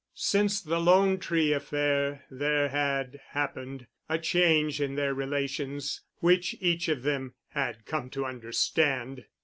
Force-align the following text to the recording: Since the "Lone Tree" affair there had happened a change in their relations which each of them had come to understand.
Since 0.15 0.61
the 0.61 0.79
"Lone 0.79 1.19
Tree" 1.19 1.53
affair 1.53 2.25
there 2.31 2.69
had 2.69 3.19
happened 3.33 3.85
a 4.09 4.17
change 4.17 4.81
in 4.81 4.95
their 4.95 5.13
relations 5.13 6.01
which 6.21 6.55
each 6.59 6.87
of 6.89 7.03
them 7.03 7.35
had 7.49 7.85
come 7.85 8.09
to 8.09 8.25
understand. 8.25 9.25